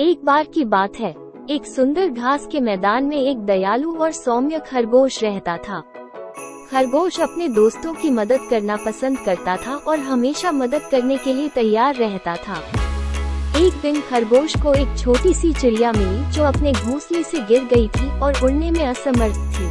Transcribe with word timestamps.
एक 0.00 0.20
बार 0.24 0.44
की 0.44 0.64
बात 0.64 0.96
है। 1.00 1.08
एक 1.50 1.66
सुंदर 1.66 2.08
घास 2.08 2.46
के 2.52 2.60
मैदान 2.60 3.04
में 3.04 3.16
एक 3.16 3.38
दयालु 3.38 3.92
और 3.96 4.12
सौम्य 4.12 4.58
खरगोश 4.58 5.22
रहता 5.22 5.56
था। 5.56 5.80
खरगोश 6.70 7.20
अपने 7.20 7.48
दोस्तों 7.48 7.92
की 7.94 8.10
मदद 8.10 8.46
करना 8.50 8.76
पसंद 8.76 9.18
करता 9.18 9.56
था 9.56 9.74
और 9.76 9.98
हमेशा 9.98 10.52
मदद 10.52 10.82
करने 10.90 11.16
के 11.16 11.32
लिए 11.32 11.48
तैयार 11.48 11.94
रहता 11.94 12.36
था। 12.36 12.56
एक 13.56 13.72
दिन 13.82 14.00
खरगोश 14.00 14.56
को 14.56 14.72
एक 14.74 14.96
छोटी 14.98 15.34
सी 15.34 15.52
चिड़िया 15.52 15.92
मिली, 15.92 16.30
जो 16.30 16.44
अपने 16.44 16.72
घोंसले 16.72 17.22
से 17.22 17.40
गिर 17.40 17.64
गई 17.64 17.88
थी 17.88 18.08
और 18.20 18.42
उड़ने 18.42 18.70
में 18.70 18.84
असमर्थ 18.86 19.36
थी। 19.56 19.68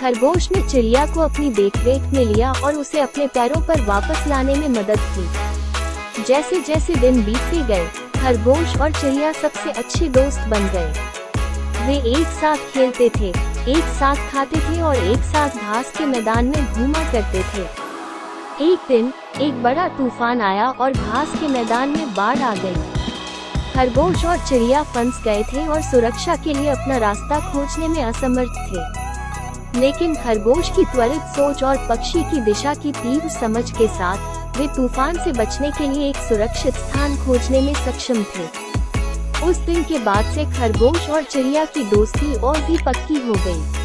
खरगोश 0.00 0.50
ने 0.52 0.68
चिड़िया 0.68 1.06
को 1.06 1.20
अपनी 1.20 1.50
देखरेख 1.50 2.02
में 2.02 2.24
लिया 2.24 2.52
और 2.52 2.74
उसे 2.74 3.00
अपने 3.00 3.26
पैरों 3.26 3.66
पर 3.66 3.80
वापस 3.80 4.28
लाने 4.28 4.54
में 4.54 4.68
मदद 4.68 5.00
की। 5.00 6.22
जैसे 6.22 6.60
जैसे 6.60 6.94
दिन 6.94 7.24
बीतते 7.24 7.66
गए 7.66 7.88
खरगोश 8.20 8.76
और 8.76 8.90
चिड़िया 8.92 9.30
सबसे 9.32 9.70
अच्छे 9.72 10.08
दोस्त 10.08 10.40
बन 10.48 10.66
गए। 10.68 11.86
वे 11.86 11.94
एक 12.10 12.26
साथ 12.30 12.56
खेलते 12.72 13.08
थे, 13.08 13.28
एक 13.68 13.84
साथ 13.98 14.16
खाते 14.32 14.60
थे 14.60 14.80
और 14.80 14.96
एक 14.96 15.22
साथ 15.22 15.56
घास 15.56 15.92
के 15.98 16.06
मैदान 16.06 16.44
में 16.46 16.72
घूमा 16.72 17.04
करते 17.12 17.42
थे। 17.54 17.62
एक 18.64 18.78
दिन, 18.88 19.12
एक 19.40 19.62
बड़ा 19.62 19.88
तूफ़ान 19.88 20.40
आया 20.40 20.68
और 20.70 20.92
घास 20.92 21.40
के 21.40 21.48
मैदान 21.48 21.88
में 21.88 22.14
बाढ़ 22.14 22.38
आ 22.38 22.54
गई। 22.54 22.74
खरगोश 23.74 24.24
और 24.24 24.38
चिड़िया 24.38 24.82
फंस 24.82 25.22
गए 25.24 25.42
थे 25.42 25.66
और 25.66 25.82
सुरक्षा 25.82 26.36
के 26.36 26.54
लिए 26.54 26.68
अपना 26.68 26.96
रास्ता 26.98 27.40
खोजने 27.52 27.88
में 27.88 28.02
असमर्थ 28.04 28.66
थे। 28.68 28.99
लेकिन 29.76 30.14
खरगोश 30.14 30.70
की 30.70 30.84
त्वरित 30.84 31.22
सोच 31.36 31.62
और 31.62 31.76
पक्षी 31.88 32.22
की 32.22 32.40
दिशा 32.40 32.74
की 32.74 32.92
तीव्र 32.92 33.28
समझ 33.28 33.70
के 33.70 33.86
साथ, 33.88 34.58
वे 34.58 34.66
तूफ़ान 34.66 35.18
से 35.24 35.32
बचने 35.32 35.70
के 35.70 35.88
लिए 35.88 36.08
एक 36.08 36.16
सुरक्षित 36.16 36.74
स्थान 36.74 37.16
खोजने 37.16 37.60
में 37.60 37.74
सक्षम 37.74 38.22
थे। 38.22 38.48
उस 39.46 39.56
दिन 39.56 39.82
के 39.82 39.98
बाद 39.98 40.24
से 40.24 40.44
खरगोश 40.44 41.08
और 41.10 41.22
चिड़िया 41.22 41.64
की 41.64 41.84
दोस्ती 41.84 42.34
और 42.34 42.60
भी 42.60 42.78
पक्की 42.78 43.20
हो 43.20 43.34
गई। 43.36 43.78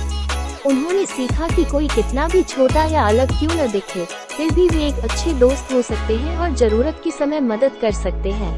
उन्होंने 0.66 1.06
सीखा 1.06 1.48
कि 1.48 1.66
कोई 1.66 1.88
कितना 1.88 2.28
भी 2.28 2.44
छोटा 2.44 2.84
या 2.84 3.08
अलग 3.08 3.40
क्यों 3.40 3.54
न 3.54 3.72
दिखे, 3.72 4.06
फिर 4.06 4.54
भी 4.54 4.68
वे 4.68 4.88
एक 4.88 5.00
अच्छे 5.00 5.34
दोस्त 5.34 5.74
हो 5.74 5.82
सकते 5.82 6.16
हैं 6.16 6.38
और 6.38 6.56
ज़रूरत 6.56 7.02
के 7.04 7.12
समय 7.12 7.40
मदद 7.40 7.78
कर 7.82 7.92
सकते 7.92 8.32
हैं। 8.32 8.54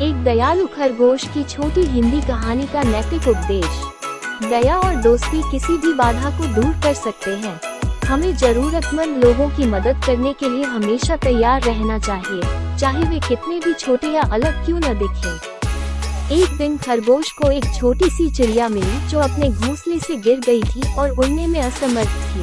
एक 0.00 0.24
दयालु 0.24 0.66
खरगोश 0.66 1.28
की 1.28 1.42
छोटी 1.44 1.82
हिंदी 1.82 2.20
कहानी 2.20 2.66
का 2.66 2.82
नैतिक 2.82 3.28
उपदेश। 3.28 3.97
दया 4.42 4.76
और 4.78 4.94
दोस्ती 4.94 5.40
किसी 5.50 5.76
भी 5.78 5.92
बाधा 5.92 6.30
को 6.30 6.46
दूर 6.54 6.72
कर 6.82 6.94
सकते 6.94 7.30
हैं। 7.36 7.60
हमें 8.06 8.36
जरूरतमंद 8.36 9.24
लोगों 9.24 9.48
की 9.48 9.66
मदद 9.66 10.00
करने 10.06 10.32
के 10.32 10.48
लिए 10.48 10.64
हमेशा 10.64 11.16
तैयार 11.16 11.62
रहना 11.62 11.98
चाहिए, 11.98 12.76
चाहे 12.78 13.04
वे 13.04 13.18
कितने 13.18 13.58
भी 13.60 13.72
छोटे 13.74 14.06
या 14.06 14.22
अलग 14.32 14.64
क्यों 14.66 14.78
न 14.78 14.98
दिखें। 14.98 16.36
एक 16.36 16.56
दिन 16.58 16.76
खरगोश 16.76 17.30
को 17.32 17.50
एक 17.50 17.64
छोटी 17.76 18.10
सी 18.10 18.30
चिड़िया 18.30 18.68
मिली 18.68 19.06
जो 19.08 19.18
अपने 19.18 19.48
घोंसले 19.48 19.98
से 19.98 20.16
गिर 20.16 20.40
गई 20.40 20.62
थी 20.62 20.94
और 20.94 21.10
उड़ने 21.10 21.46
में 21.46 21.60
असमर्थ 21.60 22.16
थी। 22.26 22.42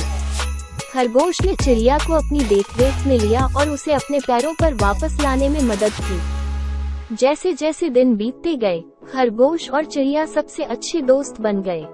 खरगोश 0.94 1.42
ने 1.42 1.56
चिड़िया 1.56 1.98
को 1.98 2.14
अपनी 2.14 2.44
देखरेख 2.44 3.06
में 3.08 3.18
लिया 3.20 3.46
और 3.58 3.70
उसे 3.70 3.94
अपने 3.94 4.20
पैरों 4.20 4.54
पर 4.54 4.73
वापस 4.73 5.18
लाने 5.22 5.50
में 5.50 5.62
मदद 5.62 5.94
की। 6.02 7.16
जैसे 7.16 7.54
जैसे 7.54 7.90
दिन 7.90 8.16
बीतते 8.16 8.56
गए 8.56 8.84
खरगोश 9.14 9.70
और 9.70 9.86
चिड़िया 9.86 10.25
सबसे 10.25 10.64
अच्छे 10.64 11.02
दोस्त 11.02 11.42
बन 11.42 11.61
गए। 11.61 11.86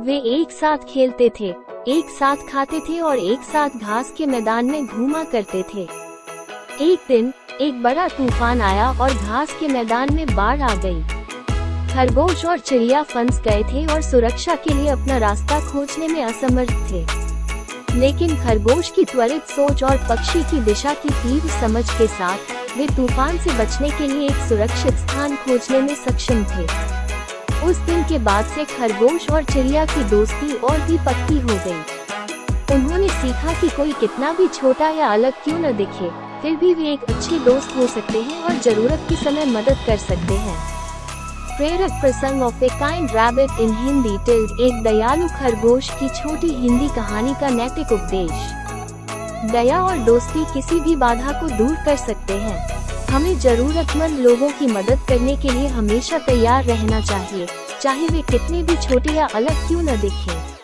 वे 0.00 0.16
एक 0.16 0.50
साथ 0.50 0.78
खेलते 0.88 1.30
थे, 1.40 1.54
एक 1.88 2.04
साथ 2.18 2.36
खाते 2.52 2.80
थे 2.80 3.00
और 3.00 3.18
एक 3.18 3.40
साथ 3.40 3.68
घास 3.68 4.14
के 4.18 4.26
मैदान 4.26 4.66
में 4.66 4.86
घूमा 4.86 5.24
करते 5.24 5.64
थे। 5.74 5.82
एक 6.80 6.98
दिन, 7.08 7.32
एक 7.60 7.82
बड़ा 7.82 8.08
तूफ़ान 8.08 8.60
आया 8.60 8.90
और 9.00 9.14
घास 9.14 9.56
के 9.60 9.68
मैदान 9.68 10.14
में 10.14 10.26
बाढ़ 10.34 10.60
आ 10.60 10.74
गई। 10.74 11.02
खरगोश 11.94 12.44
और 12.44 12.58
चिड़िया 12.58 13.02
फंस 13.02 13.40
गए 13.40 13.62
थे 13.62 13.86
और 13.86 14.02
सुरक्षा 14.02 14.54
के 14.54 14.74
लिए 14.74 14.88
अपना 14.88 15.18
रास्ता 15.18 15.60
खोजने 15.72 16.08
में 16.08 16.24
असमर्थ 16.24 16.72
थे। 16.72 17.04
लेकिन 17.98 18.36
खरगोश 18.36 18.90
की 18.90 19.04
त्वरित 19.04 19.42
सोच 19.42 19.84
और 19.84 19.96
पक्षी 19.96 20.42
की 20.42 20.60
दिशा 20.60 20.94
की 20.94 21.08
तीव्र 21.08 21.48
समझ 21.48 21.90
के 21.90 22.06
साथ 22.06 22.61
वे 22.76 22.86
तूफ़ान 22.86 23.38
से 23.38 23.52
बचने 23.58 23.90
के 23.90 24.06
लिए 24.06 24.26
एक 24.26 24.36
सुरक्षित 24.48 24.94
स्थान 24.94 25.34
खोजने 25.36 25.80
में 25.80 25.94
सक्षम 25.94 26.44
थे। 26.44 26.64
उस 27.66 27.76
दिन 27.86 28.02
के 28.02 28.18
बाद 28.18 28.44
से 28.44 28.64
खरगोश 28.66 29.28
और 29.30 29.44
चिड़िया 29.44 29.84
की 29.86 30.04
दोस्ती 30.10 30.52
और 30.60 30.80
भी 30.80 30.96
पक्की 30.98 31.38
हो 31.40 31.58
गई। 31.66 32.74
उन्होंने 32.74 33.08
सीखा 33.08 33.60
कि 33.60 33.68
कोई 33.68 33.92
कितना 33.92 34.32
भी 34.32 34.46
छोटा 34.48 34.88
या 34.90 35.08
अलग 35.08 35.42
क्यों 35.44 35.58
न 35.58 35.72
दिखे, 35.76 36.08
फिर 36.42 36.56
भी 36.56 36.72
वे 36.74 36.92
एक 36.92 37.04
अच्छे 37.04 37.38
दोस्त 37.38 37.76
हो 37.76 37.86
सकते 37.86 38.18
हैं 38.20 38.42
और 38.42 38.58
ज़रूरत 38.60 39.06
के 39.08 39.16
समय 39.16 39.44
मदद 39.48 39.84
कर 39.86 39.96
सकते 39.98 40.34
हैं। 40.36 40.56
प्रेरक 41.56 42.00
प्रसंग 42.00 42.42
of 42.42 42.64
a 42.64 42.68
kind 42.80 43.10
rabbit 43.10 43.60
in 43.60 43.74
Hindi 43.78 44.16
tilde 44.26 44.60
एक 44.60 44.82
दयालु 44.82 45.28
खरगोश 45.38 45.90
की 46.00 46.08
छोटी 46.10 46.48
हिंदी 46.54 46.88
कहानी 46.94 47.34
का 47.40 47.48
नैतिक 47.50 47.92
उपदेश। 47.92 48.61
दया 49.44 49.82
और 49.82 49.98
दोस्ती 49.98 50.44
किसी 50.54 50.78
भी 50.80 50.94
बाधा 50.96 51.32
को 51.40 51.48
दूर 51.48 51.74
कर 51.84 51.96
सकते 51.96 52.32
हैं 52.32 52.58
हमें 53.10 53.38
जरूरतमंद 53.38 54.18
लोगों 54.18 54.50
की 54.50 54.66
मदद 54.66 55.00
करने 55.08 55.36
के 55.36 55.48
लिए 55.48 55.66
हमेशा 55.68 56.18
तैयार 56.18 56.64
रहना 56.64 57.00
चाहिए, 57.00 57.46
चाहे 57.80 58.06
वे 58.08 58.22
कितने 58.22 58.62
भी 58.62 58.76
छोटे 58.76 59.12
या 59.12 59.26
अलग 59.34 59.66
क्यों 59.68 59.82
न 59.82 60.00
दिखें। 60.00 60.61